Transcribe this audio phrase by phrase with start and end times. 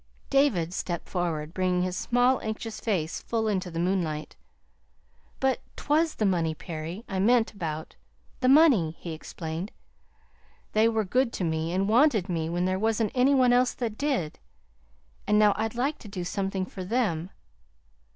[0.31, 4.35] David stepped forward, bringing his small, anxious face full into the moonlight.
[5.39, 7.95] "But 't was the money, Perry; I meant about,
[8.39, 9.71] the money," he explained.
[10.73, 13.95] "They were good to me and wanted me when there wasn't any one else that
[13.95, 14.39] did;
[15.27, 17.29] and now I'd like to do something for them.